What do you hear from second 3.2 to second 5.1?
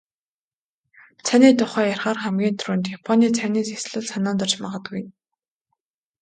цайны ёслол" санаанд орж магадгүй.